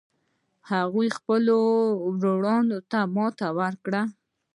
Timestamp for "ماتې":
3.15-3.47